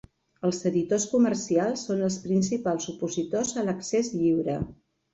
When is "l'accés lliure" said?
3.71-4.61